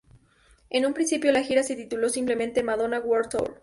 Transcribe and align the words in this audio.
En 0.71 0.87
un 0.87 0.95
principio 0.95 1.31
la 1.31 1.43
gira 1.43 1.61
se 1.61 1.75
tituló 1.75 2.09
simplemente 2.09 2.63
"Madonna 2.63 2.97
World 3.01 3.29
Tour". 3.29 3.59